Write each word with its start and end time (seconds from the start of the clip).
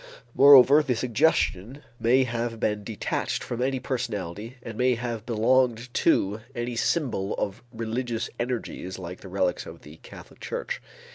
Moreover 0.33 0.81
the 0.81 0.95
suggestion 0.95 1.83
may 1.99 2.23
have 2.23 2.59
been 2.59 2.83
detached 2.83 3.43
from 3.43 3.61
any 3.61 3.79
personality 3.79 4.57
and 4.63 4.75
may 4.75 4.95
have 4.95 5.27
belonged 5.27 5.93
to 5.93 6.39
any 6.55 6.75
symbol 6.75 7.35
of 7.35 7.61
religious 7.71 8.27
energies, 8.39 8.97
like 8.97 9.21
the 9.21 9.27
relics 9.27 9.67
of 9.67 9.83
the 9.83 9.97
Catholic 9.97 10.39
Church. 10.39 10.81